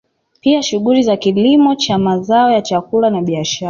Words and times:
Pia 0.41 0.63
shughuli 0.63 1.03
za 1.03 1.17
kilimo 1.17 1.75
cha 1.75 1.97
mazao 1.97 2.51
ya 2.51 2.61
chakula 2.61 3.09
na 3.09 3.21
biashara 3.21 3.59